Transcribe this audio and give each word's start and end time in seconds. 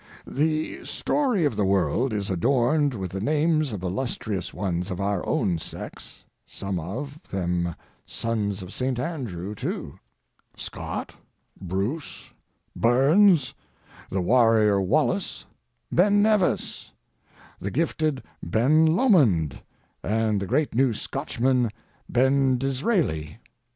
The 0.25 0.83
story 0.83 1.45
of 1.45 1.55
the 1.55 1.63
world 1.63 2.11
is 2.11 2.31
adorned 2.31 2.95
with 2.95 3.11
the 3.11 3.21
names 3.21 3.71
of 3.71 3.83
illustrious 3.83 4.51
ones 4.51 4.89
of 4.89 4.99
our 4.99 5.23
own 5.29 5.59
sex—some 5.59 6.79
of 6.79 7.19
them 7.29 7.75
sons 8.03 8.63
of 8.63 8.73
St. 8.73 8.97
Andrew, 8.97 9.53
too—Scott, 9.53 11.13
Bruce, 11.61 12.31
Burns, 12.75 13.53
the 14.09 14.21
warrior 14.23 14.81
Wallace, 14.81 15.45
Ben 15.91 16.23
Nevis—the 16.23 17.69
gifted 17.69 18.23
Ben 18.41 18.87
Lomond, 18.87 19.61
and 20.03 20.41
the 20.41 20.47
great 20.47 20.73
new 20.73 20.93
Scotchman, 20.93 21.69
Ben 22.09 22.57
Disraeli. 22.57 23.37